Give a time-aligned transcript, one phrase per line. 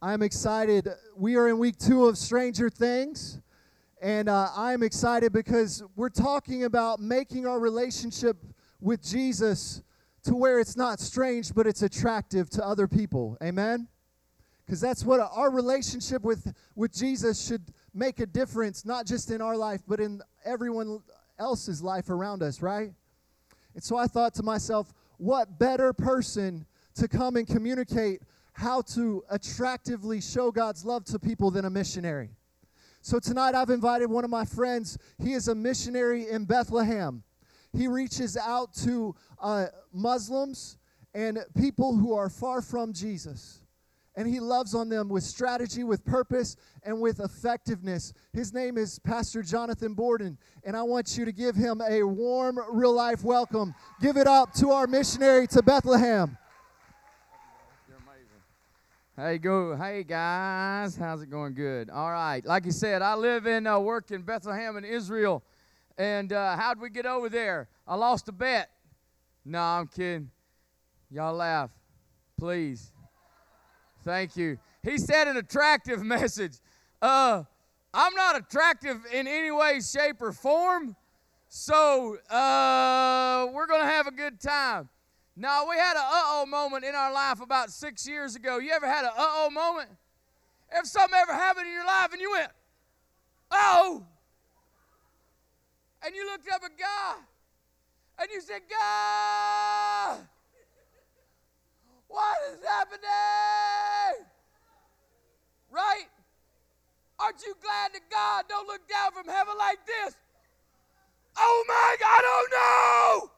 [0.00, 0.88] I'm excited.
[1.16, 3.40] We are in week two of Stranger Things,
[4.00, 8.36] and uh, I'm excited because we're talking about making our relationship
[8.80, 9.82] with Jesus
[10.22, 13.36] to where it's not strange, but it's attractive to other people.
[13.42, 13.88] Amen?
[14.64, 19.42] Because that's what our relationship with, with Jesus should make a difference, not just in
[19.42, 21.00] our life, but in everyone
[21.40, 22.92] else's life around us, right?
[23.74, 28.22] And so I thought to myself, what better person to come and communicate
[28.58, 32.30] how to attractively show God's love to people than a missionary.
[33.02, 34.98] So tonight I've invited one of my friends.
[35.22, 37.22] He is a missionary in Bethlehem.
[37.72, 40.76] He reaches out to uh, Muslims
[41.14, 43.60] and people who are far from Jesus.
[44.16, 48.12] And he loves on them with strategy, with purpose, and with effectiveness.
[48.32, 52.58] His name is Pastor Jonathan Borden, and I want you to give him a warm,
[52.72, 53.72] real life welcome.
[54.00, 56.36] Give it up to our missionary to Bethlehem.
[59.20, 59.74] Hey, go.
[59.74, 60.96] Hey, guys.
[60.96, 61.52] How's it going?
[61.52, 61.90] Good.
[61.90, 62.40] All right.
[62.46, 65.42] Like you said, I live in, uh, work in Bethlehem in Israel.
[65.96, 67.68] And uh, how'd we get over there?
[67.84, 68.70] I lost a bet.
[69.44, 70.30] No, I'm kidding.
[71.10, 71.70] Y'all laugh.
[72.38, 72.92] Please.
[74.04, 74.56] Thank you.
[74.84, 76.58] He said an attractive message.
[77.02, 77.42] Uh,
[77.92, 80.94] I'm not attractive in any way, shape, or form.
[81.48, 84.88] So uh, we're going to have a good time.
[85.38, 88.58] No, we had an uh oh moment in our life about six years ago.
[88.58, 89.88] You ever had an uh oh moment?
[90.72, 92.50] If something ever happened in your life and you went,
[93.52, 94.04] oh,
[96.04, 97.16] and you looked up at God
[98.18, 100.18] and you said, God,
[102.08, 104.26] what is happening?
[105.70, 106.08] Right?
[107.20, 110.16] Aren't you glad that God don't look down from heaven like this?
[111.36, 113.37] Oh my, god, I don't know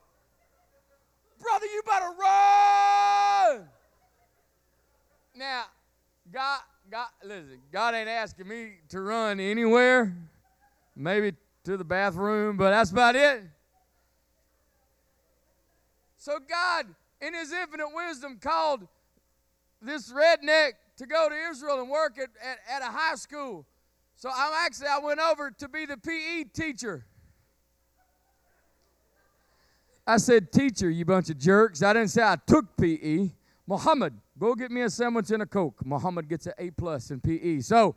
[1.41, 3.69] brother, you better run.
[5.35, 5.65] Now,
[6.33, 6.61] God,
[6.91, 10.15] God, listen, God ain't asking me to run anywhere,
[10.95, 11.33] maybe
[11.65, 13.43] to the bathroom, but that's about it.
[16.19, 16.87] So God,
[17.21, 18.87] in His infinite wisdom, called
[19.81, 23.67] this redneck to go to Israel and work at, at, at a high school.
[24.17, 27.07] So I'm actually I went over to be the PE teacher.
[30.11, 31.85] I said, Teacher, you bunch of jerks.
[31.85, 33.31] I didn't say I took PE.
[33.65, 35.87] Muhammad, go get me a sandwich and a Coke.
[35.87, 37.61] Muhammad gets an A plus in PE.
[37.61, 37.95] So,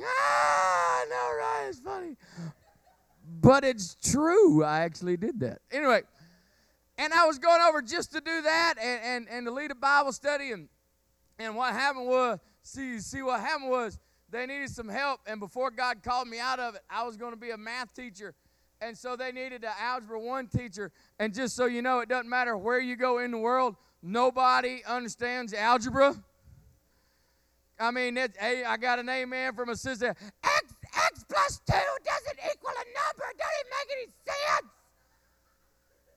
[0.00, 1.66] ah, no, right?
[1.68, 2.16] It's funny.
[3.40, 4.62] But it's true.
[4.62, 5.58] I actually did that.
[5.72, 6.02] Anyway,
[6.96, 9.74] and I was going over just to do that and, and, and to lead a
[9.74, 10.52] Bible study.
[10.52, 10.68] And,
[11.40, 13.98] and what happened was, see, see, what happened was
[14.30, 15.22] they needed some help.
[15.26, 17.92] And before God called me out of it, I was going to be a math
[17.94, 18.32] teacher
[18.84, 20.92] and so they needed an Algebra 1 teacher.
[21.18, 24.82] And just so you know, it doesn't matter where you go in the world, nobody
[24.86, 26.14] understands algebra.
[27.80, 30.08] I mean, it, hey, I got an amen from a sister.
[30.08, 33.24] X, X plus 2 doesn't equal a number.
[33.38, 34.70] Doesn't make any sense.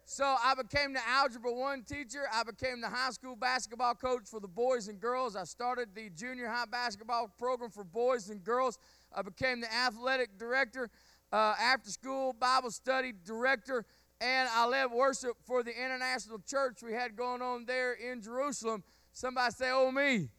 [0.09, 2.23] So I became the Algebra 1 teacher.
[2.33, 5.35] I became the high school basketball coach for the boys and girls.
[5.35, 8.79] I started the junior high basketball program for boys and girls.
[9.13, 10.89] I became the athletic director
[11.31, 13.85] uh, after school Bible study director,
[14.19, 18.83] and I led worship for the international church we had going on there in Jerusalem.
[19.13, 20.29] Somebody say, Oh, me.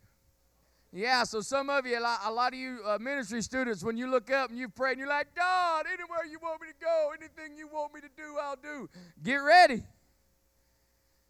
[0.91, 4.31] Yeah, so some of you, a lot of you uh, ministry students, when you look
[4.31, 7.59] up and you pray and you're like, God, anywhere you want me to go, anything
[7.59, 8.89] you want me to do, I'll do.
[9.23, 9.83] Get ready.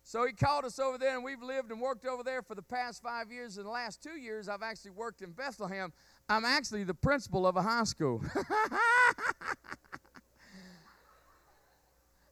[0.04, 2.62] So he called us over there, and we've lived and worked over there for the
[2.62, 3.58] past five years.
[3.58, 5.92] In the last two years, I've actually worked in Bethlehem.
[6.28, 8.22] I'm actually the principal of a high school.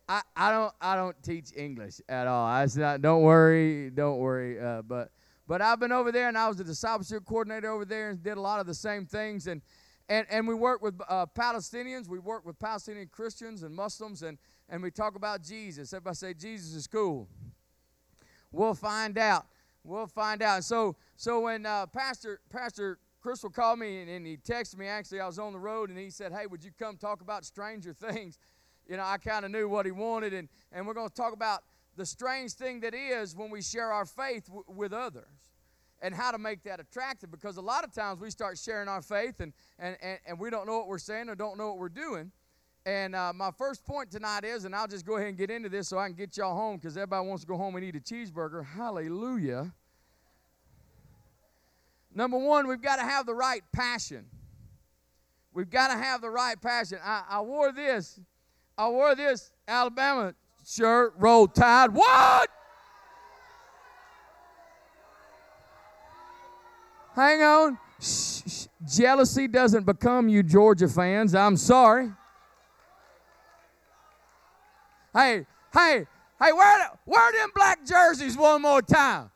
[0.08, 2.44] I, I don't I don't teach English at all.
[2.44, 4.60] I not, don't worry, don't worry.
[4.60, 5.10] Uh, but
[5.48, 8.36] but I've been over there and I was the discipleship coordinator over there and did
[8.36, 9.62] a lot of the same things and
[10.08, 12.06] and and we work with uh, Palestinians.
[12.06, 15.92] We work with Palestinian Christians and Muslims and and we talk about Jesus.
[15.92, 17.28] If I say Jesus is cool.
[18.52, 19.46] We'll find out.
[19.82, 20.64] We'll find out.
[20.64, 24.86] So so when uh, Pastor Pastor Crystal called me and, and he texted me.
[24.86, 27.44] Actually, I was on the road and he said, Hey, would you come talk about
[27.44, 28.38] stranger things?
[28.88, 30.32] You know, I kind of knew what he wanted.
[30.32, 31.64] And, and we're going to talk about
[31.96, 35.50] the strange thing that is when we share our faith w- with others
[36.00, 39.02] and how to make that attractive because a lot of times we start sharing our
[39.02, 41.78] faith and, and, and, and we don't know what we're saying or don't know what
[41.78, 42.30] we're doing.
[42.84, 45.68] And uh, my first point tonight is, and I'll just go ahead and get into
[45.68, 47.96] this so I can get y'all home because everybody wants to go home and eat
[47.96, 48.64] a cheeseburger.
[48.64, 49.72] Hallelujah.
[52.16, 54.24] Number one, we've got to have the right passion.
[55.52, 56.98] We've got to have the right passion.
[57.04, 58.18] I, I wore this.
[58.78, 60.34] I wore this Alabama
[60.66, 61.92] shirt, roll tide.
[61.92, 62.48] What?
[67.14, 67.78] Hang on.
[68.00, 68.66] Shh, shh.
[68.88, 71.34] Jealousy doesn't become you Georgia fans.
[71.34, 72.12] I'm sorry.
[75.12, 76.06] Hey, hey,
[76.40, 79.30] hey, wear, wear them black jerseys one more time.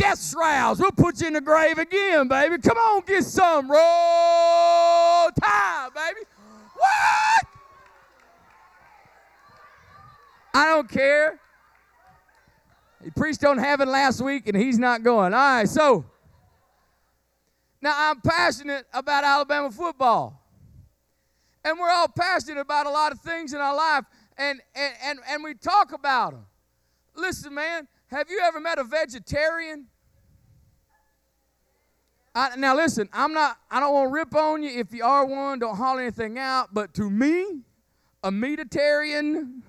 [0.00, 0.80] Death shrouds.
[0.80, 2.56] We'll put you in the grave again, baby.
[2.56, 3.70] Come on, get some.
[3.70, 6.20] Roll Tide, baby.
[6.74, 7.46] What?
[10.54, 11.38] I don't care.
[13.04, 15.34] He preached on heaven last week and he's not going.
[15.34, 16.06] All right, so
[17.82, 20.42] now I'm passionate about Alabama football.
[21.62, 24.04] And we're all passionate about a lot of things in our life
[24.38, 26.46] and and and, and we talk about them.
[27.20, 29.86] Listen, man, have you ever met a vegetarian?
[32.34, 33.58] I, now listen, I'm not.
[33.70, 34.70] I don't want to rip on you.
[34.70, 36.72] If you are one, don't holler anything out.
[36.72, 37.62] But to me,
[38.22, 39.62] a meatitarian,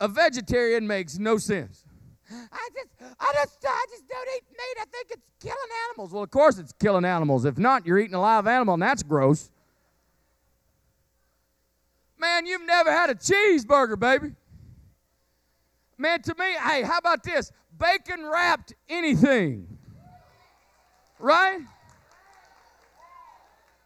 [0.00, 1.84] a vegetarian makes no sense.
[2.30, 2.88] I just,
[3.20, 4.76] I just, I just don't eat meat.
[4.80, 5.58] I think it's killing
[5.90, 6.12] animals.
[6.12, 7.44] Well, of course it's killing animals.
[7.44, 9.50] If not, you're eating a live animal, and that's gross.
[12.16, 14.34] Man, you've never had a cheeseburger, baby.
[15.96, 17.52] Man, to me, hey, how about this?
[17.78, 19.78] Bacon wrapped anything.
[21.18, 21.60] Right?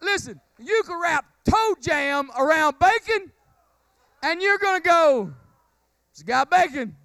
[0.00, 3.30] Listen, you can wrap toe jam around bacon,
[4.22, 5.32] and you're going to go,
[6.10, 6.96] it's got bacon.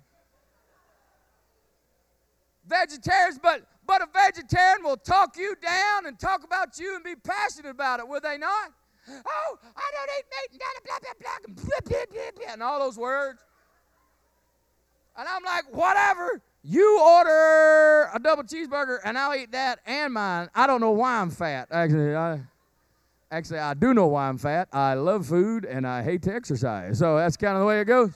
[2.66, 7.16] Vegetarians, but but a vegetarian will talk you down and talk about you and be
[7.16, 8.72] passionate about it, will they not?
[9.10, 12.80] Oh, I don't eat meat and blah, blah, blah, blah, blah, blah, blah, and all
[12.80, 13.44] those words.
[15.16, 16.42] And I'm like, whatever.
[16.64, 20.50] You order a double cheeseburger and I'll eat that and mine.
[20.56, 21.68] I don't know why I'm fat.
[21.72, 22.40] Actually, I
[23.30, 24.70] actually I do know why I'm fat.
[24.72, 27.00] I love food and I hate to exercise.
[27.00, 28.12] So that's kind of the way it goes.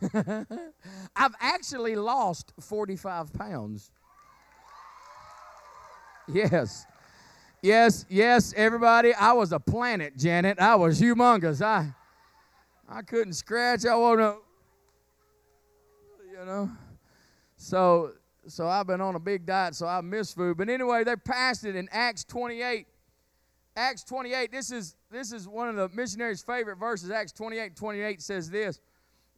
[1.16, 3.90] I've actually lost 45 pounds.
[6.28, 6.86] Yes.
[7.62, 9.14] Yes, yes, everybody.
[9.14, 10.58] I was a planet, Janet.
[10.58, 11.62] I was humongous.
[11.62, 11.94] I
[12.88, 13.86] I couldn't scratch.
[13.86, 14.38] I wasn't
[16.30, 16.70] you know.
[17.56, 18.12] So
[18.46, 20.56] so I've been on a big diet, so I miss food.
[20.56, 22.86] But anyway, they passed it in Acts 28.
[23.76, 27.10] Acts 28, this is this is one of the missionaries' favorite verses.
[27.10, 28.80] Acts 28, 28 says this.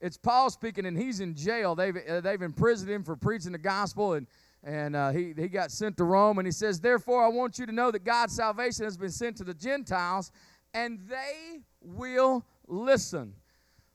[0.00, 1.74] It's Paul speaking, and he's in jail.
[1.74, 4.26] They've, uh, they've imprisoned him for preaching the gospel, and,
[4.62, 6.38] and uh, he, he got sent to Rome.
[6.38, 9.38] And he says, Therefore, I want you to know that God's salvation has been sent
[9.38, 10.32] to the Gentiles,
[10.74, 13.34] and they will listen.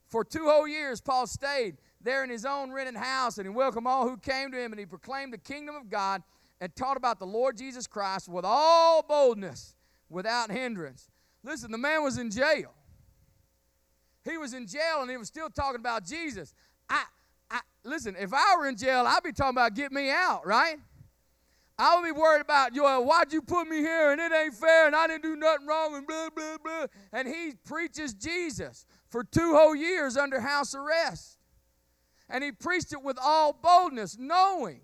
[0.07, 3.87] For two whole years, Paul stayed there in his own rented house, and he welcomed
[3.87, 6.21] all who came to him, and he proclaimed the kingdom of God
[6.59, 9.75] and taught about the Lord Jesus Christ with all boldness,
[10.09, 11.09] without hindrance.
[11.43, 12.73] Listen, the man was in jail.
[14.23, 16.53] He was in jail and he was still talking about Jesus.
[16.87, 17.03] I,
[17.49, 20.77] I listen, if I were in jail, I'd be talking about get me out, right?
[21.81, 24.85] I would be worried about, you why'd you put me here and it ain't fair
[24.85, 26.85] and I didn't do nothing wrong and blah, blah, blah.
[27.11, 31.39] And he preaches Jesus for two whole years under house arrest.
[32.29, 34.81] And he preached it with all boldness, knowing,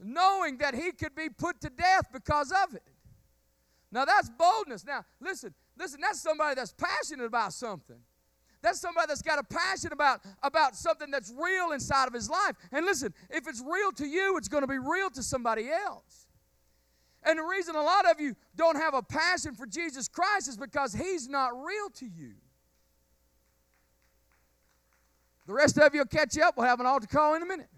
[0.00, 2.82] knowing that he could be put to death because of it.
[3.92, 4.84] Now that's boldness.
[4.84, 8.00] Now, listen, listen, that's somebody that's passionate about something.
[8.62, 12.56] That's somebody that's got a passion about, about something that's real inside of his life.
[12.72, 16.26] And listen, if it's real to you, it's going to be real to somebody else.
[17.22, 20.56] And the reason a lot of you don't have a passion for Jesus Christ is
[20.56, 22.32] because he's not real to you.
[25.46, 26.56] The rest of you will catch up.
[26.56, 27.68] We'll have an altar call in a minute.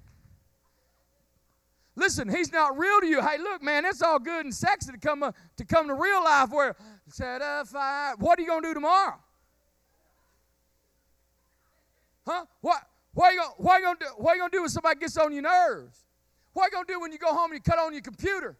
[1.94, 3.20] Listen, he's not real to you.
[3.20, 6.24] Hey, look, man, it's all good and sexy to come, uh, to come to real
[6.24, 6.74] life where
[7.08, 8.14] set a fire.
[8.18, 9.18] What are you going to do tomorrow?
[12.26, 12.44] Huh?
[12.60, 12.82] What?
[13.14, 14.06] What are you gonna, what are you gonna do?
[14.16, 16.04] What are you gonna do when somebody gets on your nerves?
[16.52, 18.56] What are you gonna do when you go home and you cut on your computer?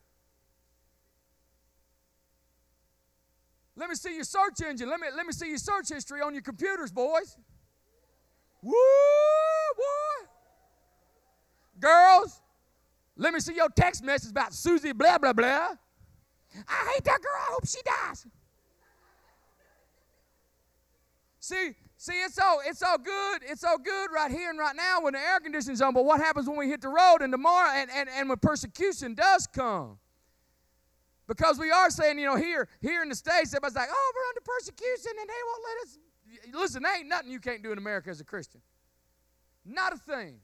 [3.77, 4.89] Let me see your search engine.
[4.91, 7.39] Let me let me see your search history on your computers, boys.
[8.63, 8.73] Woo,
[9.77, 10.29] boy.
[11.81, 12.43] Girls,
[13.17, 15.71] let me see your text message about Susie blah blah blah.
[16.69, 17.33] I hate that girl.
[17.35, 18.27] I hope she dies.
[21.41, 23.43] See, See, it's all it's all good.
[23.49, 25.95] It's all good right here and right now when the air conditioning's on.
[25.95, 29.15] But what happens when we hit the road and tomorrow and, and, and when persecution
[29.15, 29.99] does come?
[31.29, 34.29] Because we are saying, you know, here, here in the States, everybody's like, oh, we're
[34.31, 36.61] under persecution and they won't let us.
[36.61, 38.63] Listen, there ain't nothing you can't do in America as a Christian.
[39.65, 40.41] Not a thing.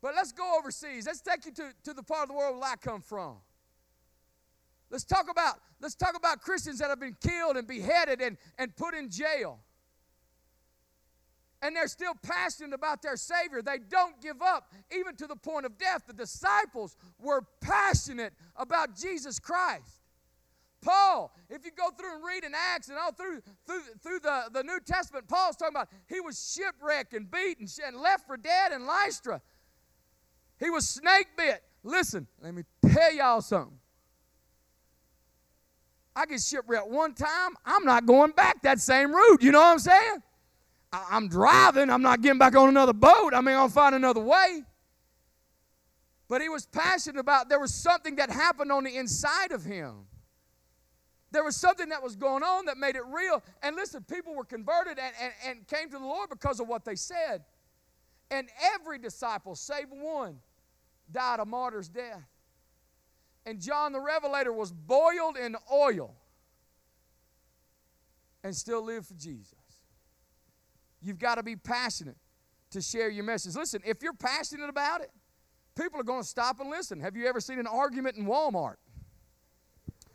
[0.00, 1.04] But let's go overseas.
[1.04, 3.36] Let's take you to, to the part of the world where I come from.
[4.88, 8.74] Let's talk about let's talk about Christians that have been killed and beheaded and, and
[8.74, 9.60] put in jail.
[11.62, 13.62] And they're still passionate about their Savior.
[13.62, 16.02] They don't give up, even to the point of death.
[16.06, 20.00] The disciples were passionate about Jesus Christ.
[20.82, 24.44] Paul, if you go through and read in Acts and all through through, through the,
[24.52, 28.72] the New Testament, Paul's talking about he was shipwrecked and beaten and left for dead
[28.72, 29.42] in Lystra.
[30.58, 31.62] He was snake bit.
[31.82, 33.76] Listen, let me tell y'all something.
[36.16, 39.42] I get shipwrecked one time, I'm not going back that same route.
[39.42, 40.22] You know what I'm saying?
[40.92, 43.32] I, am driving, I'm not getting back on another boat.
[43.34, 44.64] I mean, I'll find another way.
[46.28, 50.06] But he was passionate about there was something that happened on the inside of him.
[51.32, 53.42] There was something that was going on that made it real.
[53.62, 56.84] And listen, people were converted and, and, and came to the Lord because of what
[56.84, 57.44] they said.
[58.30, 60.38] And every disciple, save one,
[61.10, 62.28] died a martyr's death.
[63.46, 66.14] And John the Revelator was boiled in oil
[68.42, 69.59] and still lived for Jesus.
[71.02, 72.16] You've got to be passionate
[72.70, 73.54] to share your message.
[73.54, 75.10] Listen, if you're passionate about it,
[75.76, 77.00] people are going to stop and listen.
[77.00, 78.76] Have you ever seen an argument in Walmart?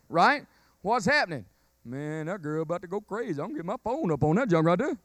[0.10, 0.46] Right?
[0.82, 1.46] What's happening?
[1.84, 3.40] Man, that girl about to go crazy.
[3.42, 4.98] I'm gonna get my phone up on that junk right there.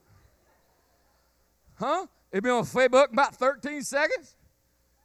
[1.75, 2.07] Huh?
[2.33, 4.37] It been on Facebook about 13 seconds?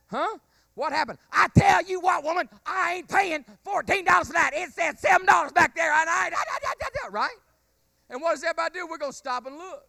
[0.07, 0.37] Huh?
[0.73, 1.17] What happened?
[1.31, 4.51] I tell you what, woman, I ain't paying $14 for that.
[4.53, 5.91] It said $7 back there.
[5.91, 6.29] And I,
[7.11, 7.29] right?
[8.09, 8.87] And what does everybody do?
[8.87, 9.87] We're going to stop and look.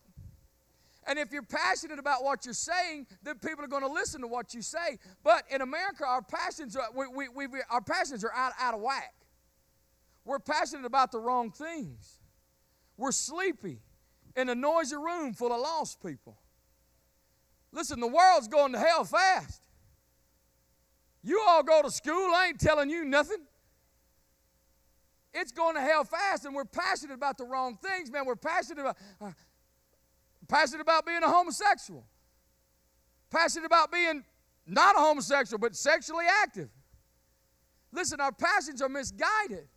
[1.07, 4.27] And if you're passionate about what you're saying, then people are going to listen to
[4.27, 4.99] what you say.
[5.23, 8.81] But in America, our passions are, we, we, we, our passions are out, out of
[8.81, 9.15] whack.
[10.25, 12.19] We're passionate about the wrong things.
[12.97, 13.81] We're sleepy
[14.35, 16.37] in a noisy room full of lost people.
[17.73, 19.63] Listen, the world's going to hell fast.
[21.23, 23.39] You all go to school, I ain't telling you nothing.
[25.35, 28.25] It's going to hell fast, and we're passionate about the wrong things, man.
[28.25, 29.33] We're passionate about, uh,
[30.49, 32.05] passionate about being a homosexual,
[33.31, 34.25] passionate about being
[34.67, 36.69] not a homosexual, but sexually active.
[37.93, 39.69] Listen, our passions are misguided.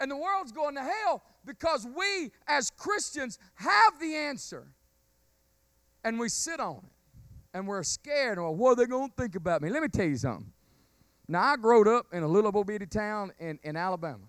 [0.00, 4.66] And the world's going to hell because we, as Christians, have the answer.
[6.02, 7.56] And we sit on it.
[7.56, 8.38] And we're scared.
[8.38, 9.70] Or what are they going to think about me?
[9.70, 10.52] Let me tell you something.
[11.28, 14.24] Now, I grew up in a little bitty town in, in Alabama.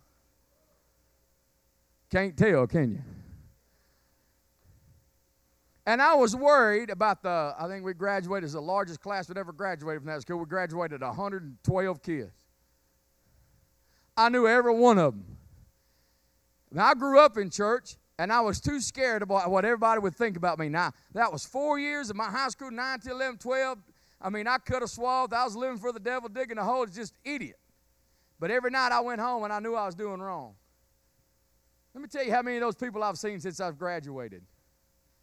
[2.09, 3.01] Can't tell, can you?
[5.85, 9.37] And I was worried about the, I think we graduated as the largest class we'd
[9.37, 10.39] ever graduated from that school.
[10.39, 12.31] We graduated 112 kids.
[14.17, 15.37] I knew every one of them.
[16.71, 20.15] Now, I grew up in church, and I was too scared about what everybody would
[20.15, 20.69] think about me.
[20.69, 23.77] Now, that was four years of my high school, 9 to 11, 12.
[24.21, 25.33] I mean, I could have swath.
[25.33, 26.83] I was living for the devil, digging a hole.
[26.83, 27.59] It's just idiot.
[28.39, 30.55] But every night I went home and I knew I was doing wrong.
[31.93, 34.43] Let me tell you how many of those people I've seen since I've graduated.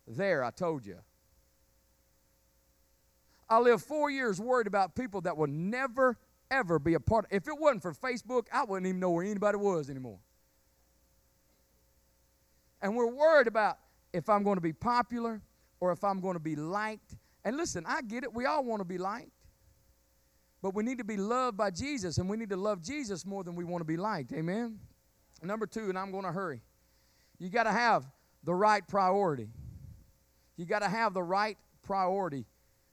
[0.07, 0.99] There, I told you.
[3.49, 6.19] I lived four years worried about people that would never,
[6.51, 9.25] ever be a part of If it wasn't for Facebook, I wouldn't even know where
[9.25, 10.19] anybody was anymore.
[12.81, 13.79] And we're worried about
[14.13, 15.41] if I'm going to be popular
[15.81, 17.17] or if I'm going to be liked.
[17.45, 18.33] And listen, I get it.
[18.33, 19.31] We all want to be liked.
[20.63, 23.43] But we need to be loved by Jesus, and we need to love Jesus more
[23.43, 24.33] than we want to be liked.
[24.33, 24.79] Amen?
[25.43, 26.63] Number two, and I'm going to hurry.
[27.39, 28.07] You got to have
[28.45, 29.49] the right priority.
[30.57, 32.45] You got to have the right priority.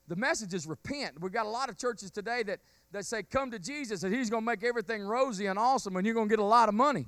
[0.07, 1.21] The message is repent.
[1.21, 2.59] We've got a lot of churches today that,
[2.91, 6.05] that say, Come to Jesus, and He's going to make everything rosy and awesome, and
[6.05, 7.05] you're going to get a lot of money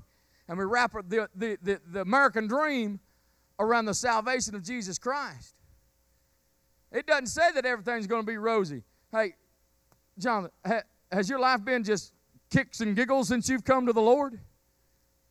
[0.52, 3.00] and we wrap the, the, the, the American dream
[3.58, 5.56] around the salvation of Jesus Christ.
[6.92, 8.84] It doesn't say that everything's going to be rosy.
[9.14, 9.36] Hey,
[10.20, 12.12] John, ha, has your life been just
[12.50, 14.42] kicks and giggles since you've come to the Lord?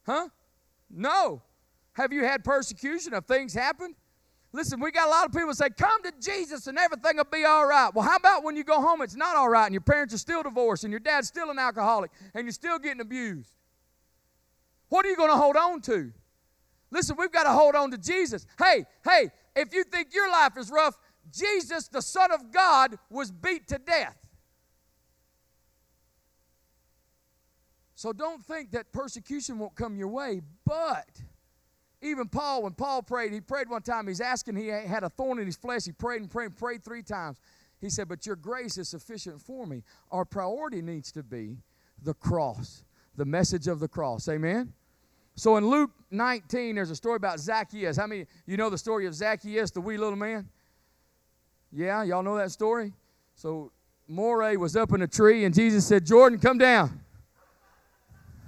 [0.06, 0.28] Huh?
[0.88, 1.42] No.
[1.92, 3.12] Have you had persecution?
[3.12, 3.96] Have things happened?
[4.52, 7.44] Listen, we got a lot of people say, Come to Jesus and everything will be
[7.44, 7.90] all right.
[7.94, 10.18] Well, how about when you go home, it's not all right, and your parents are
[10.18, 13.52] still divorced, and your dad's still an alcoholic, and you're still getting abused?
[14.88, 16.12] What are you going to hold on to?
[16.90, 18.46] Listen, we've got to hold on to Jesus.
[18.58, 20.98] Hey, hey, if you think your life is rough,
[21.32, 24.16] Jesus, the Son of God, was beat to death.
[27.94, 31.06] So don't think that persecution won't come your way, but
[32.02, 35.38] even Paul, when Paul prayed, he prayed one time, he's asking, he had a thorn
[35.38, 35.84] in his flesh.
[35.84, 37.38] He prayed and prayed and prayed three times.
[37.80, 39.82] He said, But your grace is sufficient for me.
[40.10, 41.58] Our priority needs to be
[42.02, 42.84] the cross,
[43.16, 44.28] the message of the cross.
[44.28, 44.72] Amen?
[45.34, 47.96] So in Luke 19, there's a story about Zacchaeus.
[47.96, 50.48] How many you know the story of Zacchaeus, the wee little man?
[51.72, 52.92] Yeah, y'all know that story?
[53.34, 53.70] So
[54.08, 57.00] Moray was up in a tree, and Jesus said, Jordan, come down.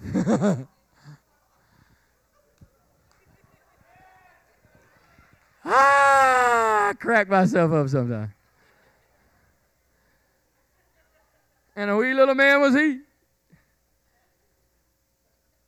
[5.65, 8.31] Ah, crack myself up sometimes.
[11.75, 13.01] And a wee little man was he.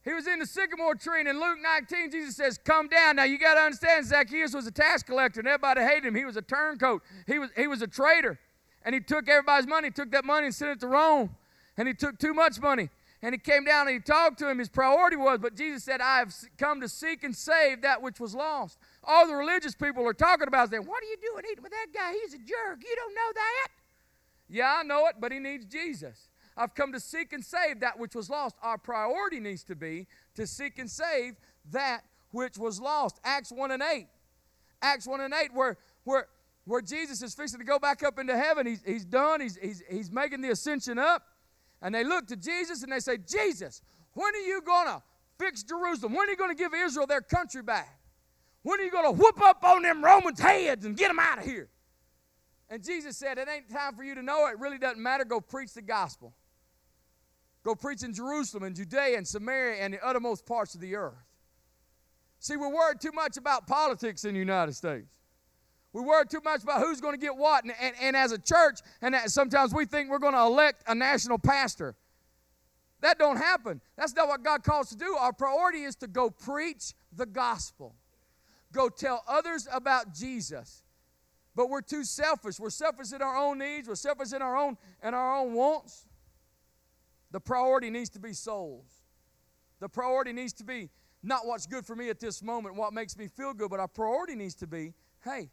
[0.04, 3.16] He was in the sycamore tree, and in Luke 19, Jesus says, Come down.
[3.16, 6.14] Now you got to understand, Zacchaeus was a tax collector, and everybody hated him.
[6.14, 8.38] He was a turncoat, he was, he was a traitor.
[8.84, 11.34] And he took everybody's money, took that money and sent it to Rome.
[11.78, 12.90] And he took too much money.
[13.22, 14.58] And he came down and he talked to him.
[14.58, 18.20] His priority was, but Jesus said, I have come to seek and save that which
[18.20, 18.78] was lost.
[19.06, 21.72] All the religious people are talking about is saying, What are you doing eating with
[21.72, 22.12] that guy?
[22.22, 22.82] He's a jerk.
[22.82, 23.68] You don't know that.
[24.48, 26.28] Yeah, I know it, but he needs Jesus.
[26.56, 28.56] I've come to seek and save that which was lost.
[28.62, 30.06] Our priority needs to be
[30.36, 31.34] to seek and save
[31.72, 33.18] that which was lost.
[33.24, 34.06] Acts 1 and 8.
[34.82, 36.28] Acts 1 and 8, where, where,
[36.64, 38.66] where Jesus is fixing to go back up into heaven.
[38.66, 41.22] He's, he's done, he's, he's, he's making the ascension up.
[41.82, 43.82] And they look to Jesus and they say, Jesus,
[44.12, 45.02] when are you going to
[45.38, 46.14] fix Jerusalem?
[46.14, 47.98] When are you going to give Israel their country back?
[48.64, 51.38] When are you going to whoop up on them Romans' heads and get them out
[51.38, 51.68] of here?
[52.70, 54.46] And Jesus said, It ain't time for you to know.
[54.48, 55.24] It really doesn't matter.
[55.24, 56.34] Go preach the gospel.
[57.62, 61.14] Go preach in Jerusalem and Judea and Samaria and the uttermost parts of the earth.
[62.38, 65.06] See, we're worried too much about politics in the United States.
[65.92, 67.64] We worry too much about who's going to get what.
[67.64, 70.94] And, and, and as a church, and sometimes we think we're going to elect a
[70.94, 71.96] national pastor.
[73.00, 73.82] That don't happen.
[73.96, 75.16] That's not what God calls to do.
[75.16, 77.94] Our priority is to go preach the gospel.
[78.74, 80.82] Go tell others about Jesus.
[81.54, 82.58] But we're too selfish.
[82.58, 83.88] We're selfish in our own needs.
[83.88, 86.06] We're selfish in our own in our own wants.
[87.30, 89.04] The priority needs to be souls.
[89.80, 90.90] The priority needs to be
[91.22, 93.88] not what's good for me at this moment, what makes me feel good, but our
[93.88, 94.92] priority needs to be,
[95.24, 95.48] hey,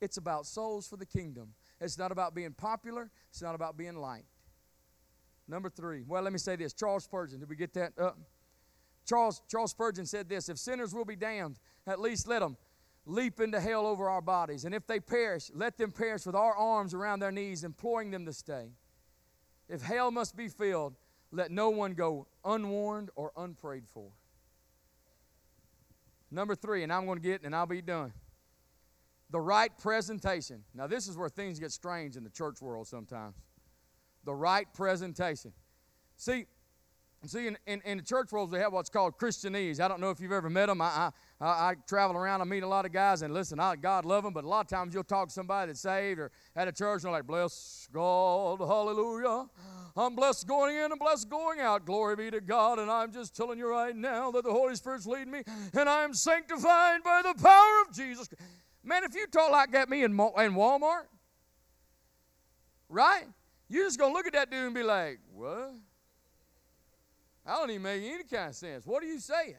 [0.00, 1.54] it's about souls for the kingdom.
[1.80, 4.26] It's not about being popular, it's not about being liked.
[5.46, 6.02] Number three.
[6.06, 6.72] Well, let me say this.
[6.72, 8.18] Charles Spurgeon, did we get that up?
[9.06, 12.56] Charles, Charles Spurgeon said this If sinners will be damned, at least let them
[13.06, 14.64] leap into hell over our bodies.
[14.64, 18.26] And if they perish, let them perish with our arms around their knees, imploring them
[18.26, 18.70] to stay.
[19.68, 20.94] If hell must be filled,
[21.30, 24.10] let no one go unwarned or unprayed for.
[26.30, 28.12] Number three, and I'm going to get, and I'll be done
[29.30, 30.64] the right presentation.
[30.74, 33.34] Now, this is where things get strange in the church world sometimes.
[34.24, 35.52] The right presentation.
[36.16, 36.46] See,
[37.26, 39.80] see, in, in, in the church world, they have what's called Christianese.
[39.80, 40.80] I don't know if you've ever met them.
[40.80, 44.04] I, I, I travel around, I meet a lot of guys, and listen, I, God
[44.04, 46.66] love them, but a lot of times you'll talk to somebody that's saved or at
[46.66, 49.46] a church, and they're like, bless God, hallelujah.
[49.96, 51.84] I'm blessed going in and blessed going out.
[51.84, 52.78] Glory be to God.
[52.78, 55.42] And I'm just telling you right now that the Holy Spirit's leading me,
[55.74, 58.28] and I am sanctified by the power of Jesus.
[58.84, 60.16] Man, if you talk like that me in, in
[60.54, 61.06] Walmart,
[62.88, 63.24] right?
[63.68, 65.74] You're just going to look at that dude and be like, what?
[67.44, 68.86] I don't even make any kind of sense.
[68.86, 69.56] What are you saying?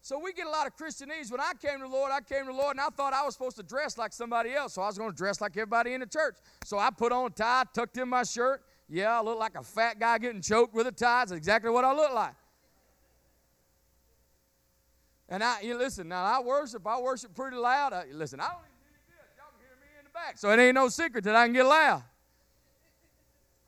[0.00, 1.30] So we get a lot of Christianese.
[1.30, 3.24] When I came to the Lord, I came to the Lord and I thought I
[3.24, 4.74] was supposed to dress like somebody else.
[4.74, 6.36] So I was going to dress like everybody in the church.
[6.64, 8.62] So I put on a tie, tucked in my shirt.
[8.88, 11.22] Yeah, I look like a fat guy getting choked with a tie.
[11.22, 12.34] That's exactly what I look like.
[15.28, 17.92] And I, you listen, now I worship, I worship pretty loud.
[17.92, 19.36] I, listen, I don't even need this.
[19.36, 20.38] Y'all can hear me in the back.
[20.38, 22.02] So it ain't no secret that I can get loud.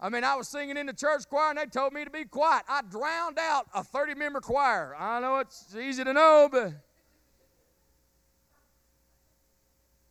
[0.02, 2.24] I mean, I was singing in the church choir and they told me to be
[2.24, 2.64] quiet.
[2.68, 4.96] I drowned out a 30 member choir.
[4.98, 6.72] I know it's easy to know, but.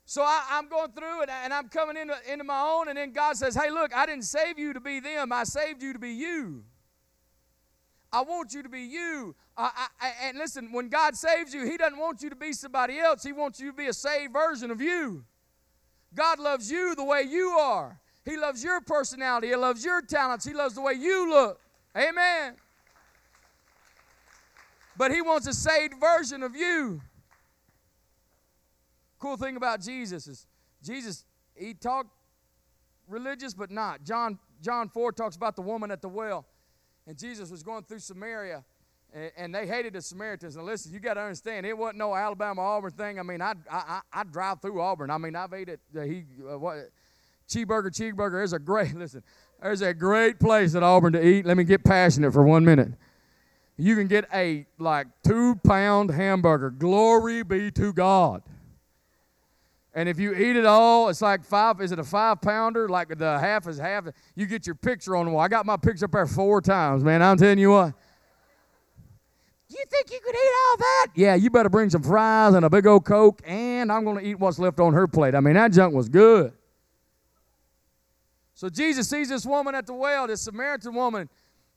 [0.06, 3.12] So I, am going through it and I'm coming into, into my own, and then
[3.12, 6.00] God says, Hey, look, I didn't save you to be them, I saved you to
[6.00, 6.64] be you.
[8.12, 9.36] I want you to be you.
[9.56, 12.98] I, I, and listen, when God saves you, He doesn't want you to be somebody
[12.98, 13.22] else.
[13.22, 15.26] He wants you to be a saved version of you.
[16.16, 18.00] God loves you the way you are.
[18.26, 19.48] He loves your personality.
[19.48, 20.46] He loves your talents.
[20.46, 21.60] He loves the way you look.
[21.98, 22.56] Amen.
[24.98, 27.02] But He wants a saved version of you.
[29.20, 30.48] Cool thing about Jesus is
[30.84, 32.10] Jesus, He talked
[33.08, 34.04] religious, but not.
[34.04, 36.46] John, John 4 talks about the woman at the well
[37.10, 38.64] and Jesus was going through Samaria,
[39.36, 40.56] and, they hated the Samaritans.
[40.56, 43.20] And listen, you got to understand, it wasn't no Alabama Auburn thing.
[43.20, 45.10] I mean, I I I drive through Auburn.
[45.10, 46.92] I mean, I've ate at he uh, what
[47.50, 49.24] cheeseburger cheeseburger is a great listen.
[49.62, 51.46] There's a great place at Auburn to eat.
[51.46, 52.94] Let me get passionate for one minute.
[53.78, 56.70] You can get a like two pound hamburger.
[56.70, 58.44] Glory be to God.
[59.94, 62.88] And if you eat it all, it's like five, is it a five pounder?
[62.88, 64.06] Like the half is half.
[64.36, 65.42] You get your picture on the wall.
[65.42, 67.22] I got my picture up there four times, man.
[67.22, 67.94] I'm telling you what.
[69.70, 71.08] You think you could eat all that?
[71.16, 74.26] Yeah, you better bring some fries and a big old Coke, and I'm going to
[74.26, 75.36] eat what's left on her plate.
[75.36, 76.54] I mean, that junk was good.
[78.60, 81.30] So Jesus sees this woman at the well, this Samaritan woman,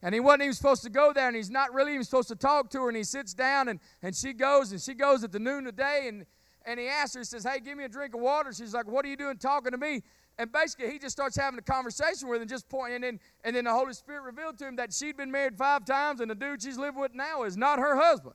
[0.03, 2.35] and he wasn't even supposed to go there, and he's not really even supposed to
[2.35, 5.31] talk to her, and he sits down, and, and she goes, and she goes at
[5.31, 6.27] the noon of the day, and
[6.67, 8.53] and he asks her, he says, Hey, give me a drink of water.
[8.53, 10.03] She's like, What are you doing talking to me?
[10.39, 12.97] And basically, he just starts having a conversation with her and just pointing.
[12.97, 15.85] And then, and then the Holy Spirit revealed to him that she'd been married five
[15.85, 18.35] times, and the dude she's living with now is not her husband.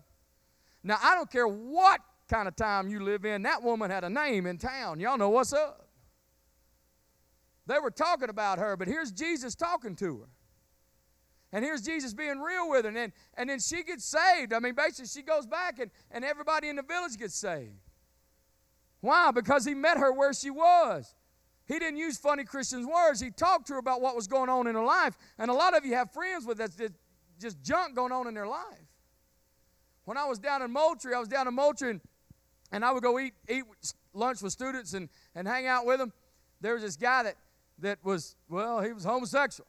[0.84, 4.10] Now, I don't care what kind of time you live in, that woman had a
[4.10, 5.02] name in town.
[5.02, 5.87] Y'all know what's up.
[7.68, 10.28] They were talking about her, but here's Jesus talking to her.
[11.52, 12.88] And here's Jesus being real with her.
[12.88, 14.54] And then, and then she gets saved.
[14.54, 17.72] I mean, basically, she goes back and, and everybody in the village gets saved.
[19.02, 19.32] Why?
[19.32, 21.14] Because he met her where she was.
[21.68, 23.20] He didn't use funny Christian words.
[23.20, 25.18] He talked to her about what was going on in her life.
[25.38, 26.72] And a lot of you have friends with that
[27.40, 28.64] just junk going on in their life.
[30.06, 32.02] When I was down in Moultrie, I was down in Moultrie and,
[32.72, 33.64] and I would go eat, eat
[34.14, 36.14] lunch with students and, and hang out with them.
[36.62, 37.36] There was this guy that,
[37.80, 39.68] that was, well, he was homosexual.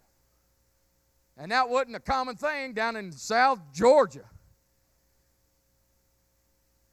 [1.37, 4.25] And that wasn't a common thing down in South Georgia.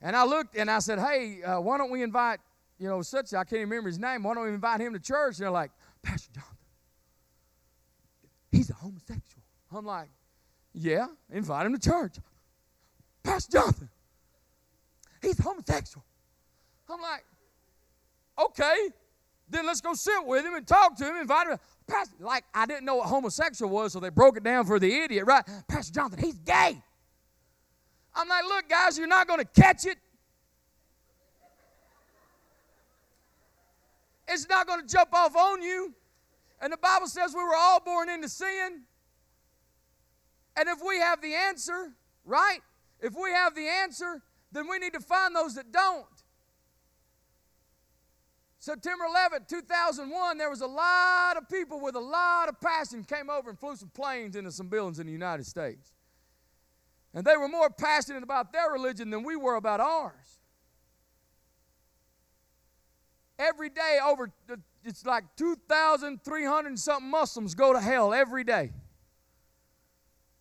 [0.02, 2.40] And I looked and I said, hey, uh, why don't we invite
[2.78, 4.24] you know, such, I can't remember his name.
[4.24, 5.38] Why don't we invite him to church?
[5.38, 6.58] And they're like, Pastor Jonathan,
[8.52, 9.44] he's a homosexual.
[9.72, 10.10] I'm like,
[10.74, 12.16] yeah, invite him to church.
[13.24, 13.90] Pastor Jonathan,
[15.22, 16.04] he's homosexual.
[16.90, 17.24] I'm like,
[18.38, 18.90] okay,
[19.50, 21.58] then let's go sit with him and talk to him, invite him.
[21.88, 24.92] Pastor, like, I didn't know what homosexual was, so they broke it down for the
[24.92, 25.44] idiot, right?
[25.68, 26.82] Pastor Jonathan, he's gay.
[28.16, 29.98] I'm like, look, guys, you're not going to catch it
[34.28, 35.94] It's not going to jump off on you.
[36.62, 38.82] And the Bible says we were all born into sin.
[40.58, 41.92] And if we have the answer,
[42.24, 42.60] right?
[43.02, 46.06] If we have the answer, then we need to find those that don't.
[48.66, 53.30] September 11, 2001, there was a lot of people with a lot of passion came
[53.30, 55.94] over and flew some planes into some buildings in the United States.
[57.14, 60.40] And they were more passionate about their religion than we were about ours.
[63.38, 64.32] Every day, over
[64.84, 68.72] it's like 2,300 something Muslims go to hell every day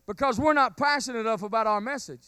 [0.07, 2.25] because we're not passionate enough about our message.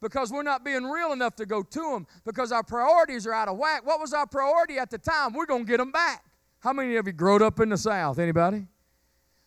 [0.00, 2.06] Because we're not being real enough to go to them.
[2.24, 3.84] Because our priorities are out of whack.
[3.84, 5.34] What was our priority at the time?
[5.34, 6.24] We're going to get them back.
[6.60, 8.18] How many of you growed up in the South?
[8.18, 8.66] Anybody?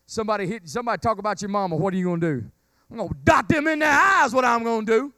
[0.06, 1.76] Somebody hit, somebody talk about your mama.
[1.76, 2.50] What are you going to do?
[2.90, 4.32] I'm going to dot them in their eyes.
[4.32, 5.12] What I'm going to do?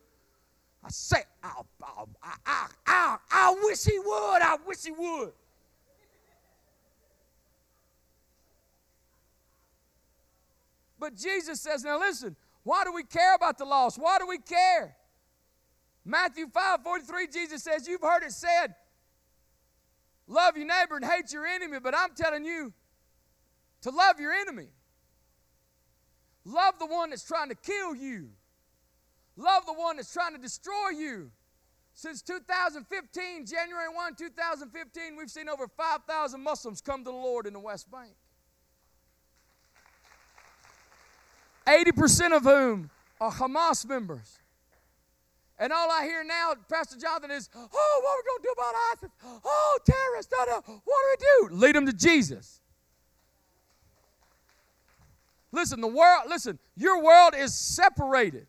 [0.85, 4.42] I say, I, I, I, I, I wish he would.
[4.42, 5.33] I wish he would.
[10.99, 13.99] But Jesus says, now listen, why do we care about the lost?
[13.99, 14.96] Why do we care?
[16.06, 18.76] Matthew 5 43, Jesus says, You've heard it said,
[20.28, 22.72] love your neighbor and hate your enemy, but I'm telling you
[23.82, 24.68] to love your enemy.
[26.44, 28.28] Love the one that's trying to kill you.
[29.36, 31.30] Love the one that's trying to destroy you.
[31.92, 37.52] Since 2015, January 1, 2015, we've seen over 5,000 Muslims come to the Lord in
[37.52, 38.12] the West Bank.
[41.66, 42.90] 80% of whom
[43.20, 44.38] are Hamas members.
[45.58, 48.52] And all I hear now, Pastor Jonathan, is, oh, what are we going to do
[48.52, 49.10] about ISIS?
[49.44, 50.60] Oh, terrorists, da, da.
[50.66, 51.56] what do we do?
[51.56, 52.60] Lead them to Jesus.
[55.52, 58.46] Listen, the world, listen, your world is separated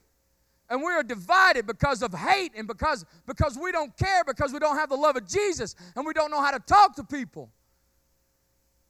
[0.69, 4.59] and we are divided because of hate and because, because we don't care, because we
[4.59, 7.49] don't have the love of Jesus and we don't know how to talk to people.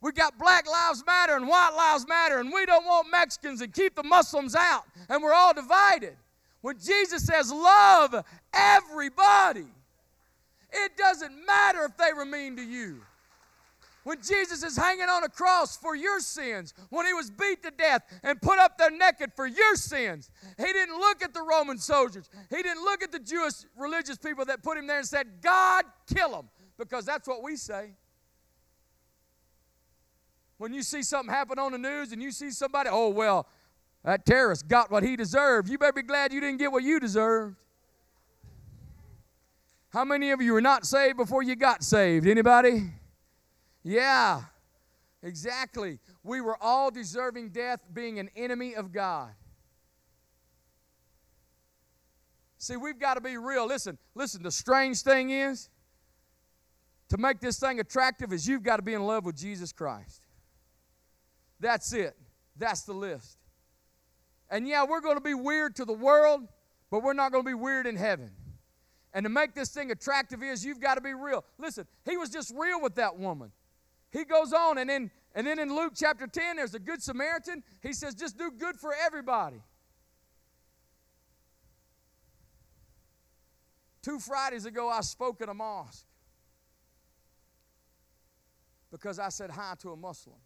[0.02, 3.74] We got Black Lives Matter and White Lives Matter, and we don't want Mexicans and
[3.74, 6.16] keep the Muslims out, and we're all divided.
[6.62, 9.66] When Jesus says, Love everybody,
[10.72, 13.02] it doesn't matter if they were mean to you
[14.08, 17.72] when Jesus is hanging on a cross for your sins, when he was beat to
[17.72, 21.78] death and put up there naked for your sins, he didn't look at the Roman
[21.78, 22.30] soldiers.
[22.50, 25.84] He didn't look at the Jewish religious people that put him there and said, God,
[26.16, 27.90] kill him, because that's what we say.
[30.58, 33.46] When you see something happen on the news and you see somebody, oh, well,
[34.08, 36.98] that terrorist got what he deserved, you better be glad you didn't get what you
[36.98, 37.58] deserved.
[39.90, 42.26] How many of you were not saved before you got saved?
[42.26, 42.90] Anybody?
[43.84, 44.44] Yeah,
[45.22, 46.00] exactly.
[46.24, 49.32] We were all deserving death, being an enemy of God.
[52.60, 53.68] See, we've got to be real.
[53.68, 55.68] Listen, listen, the strange thing is,
[57.10, 60.22] to make this thing attractive is you've got to be in love with Jesus Christ.
[61.60, 62.16] That's it.
[62.56, 63.38] That's the list.
[64.50, 66.48] And yeah, we're going to be weird to the world,
[66.90, 68.32] but we're not going to be weird in heaven.
[69.14, 71.44] And to make this thing attractive is you've got to be real.
[71.58, 73.52] Listen, he was just real with that woman.
[74.12, 77.64] He goes on, and then, and then in Luke chapter 10, there's a good Samaritan.
[77.82, 79.62] He says, just do good for everybody.
[84.02, 86.06] Two Fridays ago, I spoke at a mosque
[88.92, 90.38] because I said hi to a Muslim.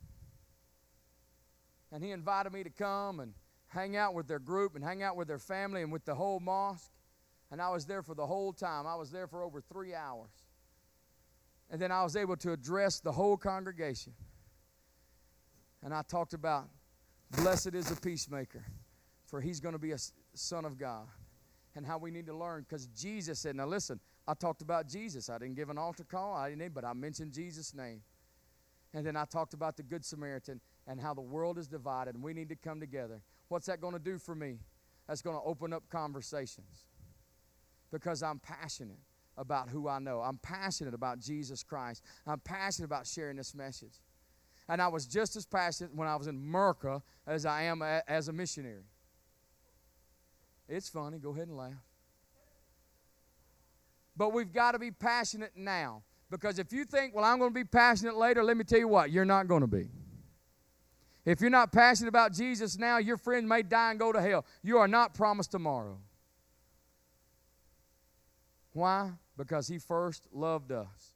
[1.91, 3.33] And he invited me to come and
[3.71, 6.39] hang out with their group and hang out with their family and with the whole
[6.39, 6.91] mosque.
[7.51, 8.85] And I was there for the whole time.
[8.85, 10.31] I was there for over three hours.
[11.69, 14.13] And then I was able to address the whole congregation.
[15.83, 16.67] And I talked about
[17.31, 18.65] blessed is the peacemaker,
[19.25, 19.97] for he's going to be a
[20.33, 21.07] son of God.
[21.73, 25.29] And how we need to learn because Jesus said, Now listen, I talked about Jesus.
[25.29, 28.01] I didn't give an altar call, I didn't, but I mentioned Jesus' name.
[28.93, 32.23] And then I talked about the Good Samaritan and how the world is divided and
[32.23, 33.21] we need to come together.
[33.47, 34.57] What's that going to do for me?
[35.07, 36.85] That's going to open up conversations
[37.91, 38.99] because I'm passionate
[39.37, 40.21] about who I know.
[40.21, 42.03] I'm passionate about Jesus Christ.
[42.27, 43.99] I'm passionate about sharing this message.
[44.69, 48.01] And I was just as passionate when I was in Merca as I am a,
[48.07, 48.85] as a missionary.
[50.69, 51.17] It's funny.
[51.17, 51.73] Go ahead and laugh.
[54.15, 56.03] But we've got to be passionate now.
[56.31, 58.87] Because if you think, well, I'm going to be passionate later, let me tell you
[58.87, 59.89] what, you're not going to be.
[61.25, 64.45] If you're not passionate about Jesus now, your friend may die and go to hell.
[64.63, 65.99] You are not promised tomorrow.
[68.73, 69.11] Why?
[69.37, 71.10] Because he first loved us.